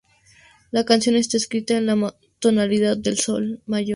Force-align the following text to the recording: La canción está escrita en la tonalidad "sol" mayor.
La 0.71 0.83
canción 0.83 1.15
está 1.15 1.37
escrita 1.37 1.77
en 1.77 1.85
la 1.85 2.15
tonalidad 2.39 2.97
"sol" 3.13 3.61
mayor. 3.67 3.89